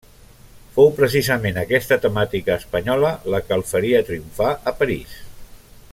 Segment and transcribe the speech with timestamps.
[0.77, 5.17] Fou precisament aquesta temàtica espanyola, la que el faria triomfar a París.